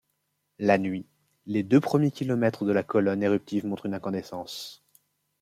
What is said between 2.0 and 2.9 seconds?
kilomètres de la